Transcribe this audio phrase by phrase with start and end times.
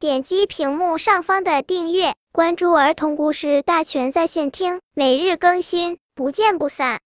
[0.00, 7.00] 点击屏幕上方的订阅，关注儿童故事大全在线听，每日更新，不见不散。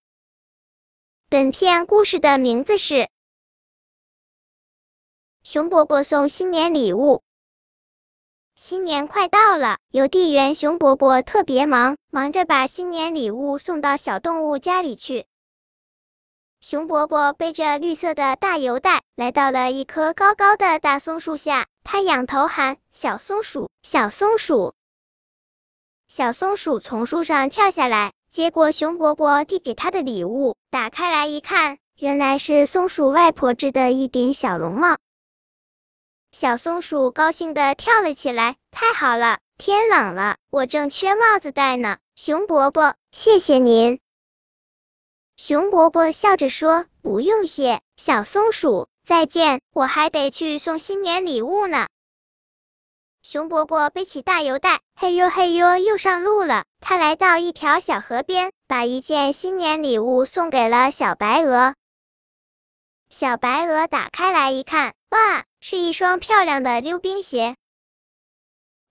[1.31, 2.95] 本片故事的名字是
[5.43, 7.17] 《熊伯伯送新年礼物》。
[8.57, 15.25] 新年快到了，邮递员熊伯伯特别忙，忙着把新年礼物送到小动物家里去。
[16.61, 21.69] 熊伯伯背着绿色的大邮袋，来到了一棵高高的大松树下。
[21.85, 24.75] 他仰头喊：“小松鼠，小松鼠！”
[26.09, 34.99] 小松鼠从树上跳下来，接过熊伯伯递给他的礼物，打开来一看，原来是松鼠外婆织的一顶小绒帽。
[36.31, 43.99] 小松鼠高兴的跳了起来：“太好了，天冷了，我正缺帽子戴呢。”熊伯伯，谢谢您。
[45.37, 51.89] 熊伯伯笑着说：“不用谢，小松鼠，再见，我还得去送新年礼物呢。”
[53.23, 56.65] 熊伯伯背起大邮袋，嘿呦嘿呦，又上路了。
[56.81, 61.75] 他来到一条小河边，把一件新年礼物送给了小白鹅。
[63.09, 67.55] 小白鹅打开来一看，哇，是一双漂亮的溜冰鞋。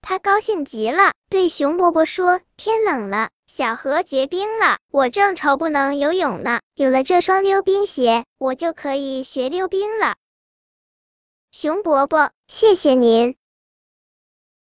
[0.02, 6.62] 他高兴极了，对熊伯伯说：“天冷了。”小河结冰了，我正愁不能游泳呢。
[6.74, 10.16] 有了这双溜冰鞋，我就可以学溜冰了。
[11.52, 13.36] 熊伯伯，谢谢您。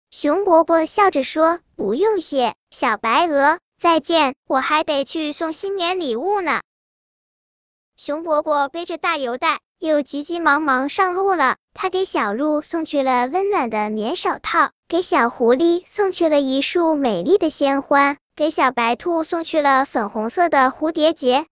[0.09, 6.61] 熊伯伯笑着说：“不用谢。”小白鹅，再见，我还得去送新年礼物呢。
[7.95, 11.55] 熊伯伯背着大邮袋，又急急忙忙上路了。
[11.73, 18.17] 他给小鹿送去了温暖的棉手套，给小狐狸送去了一束美丽的鲜花。
[18.35, 21.45] 给小白兔送去了粉红色的蝴蝶结。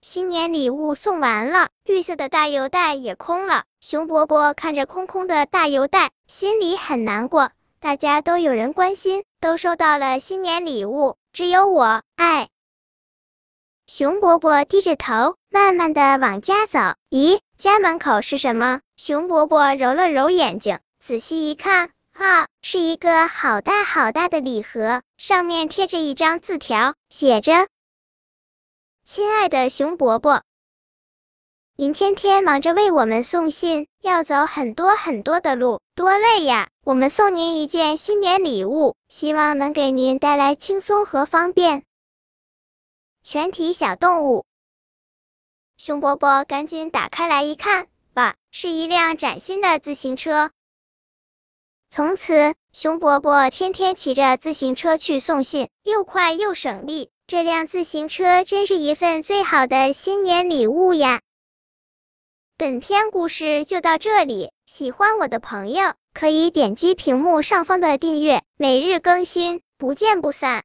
[0.00, 3.64] 新年礼物送完了，绿色的大邮袋也空了。
[3.80, 7.50] 熊伯伯看着空空的大邮袋，心里很难过。
[7.80, 12.48] 大家都有人关心，都收到了新年礼物，只有我，哎。
[13.98, 16.78] 熊伯伯低着头，慢慢的往家走。
[17.10, 18.80] 咦，家门口是什么？
[18.96, 21.90] 熊伯伯揉了揉眼睛，仔细一看。
[22.12, 27.66] 啊，是一个好大好大的礼盒，上面贴着一张字条，写着
[29.04, 30.44] ：“亲爱的熊伯伯，
[31.74, 36.68] 您天天忙着为我们送信，要走很多很多的路，多累呀！
[36.84, 41.82] 我们送您一件新年礼物，希望能给您带来轻松和方便。”
[43.22, 44.46] 全体小动物，
[45.76, 50.50] 熊伯伯赶紧打开来一看，哇，是一辆崭新的自行车。
[51.90, 57.10] 从此，熊伯伯天天骑着自行车去送信，又快又省力。
[57.26, 61.20] 这辆自行车真是一份最好的新年礼物呀！
[62.56, 70.56] 本篇故事就到这里，喜欢我的朋友可以点击屏幕上方的订阅，每日更新，不见不散。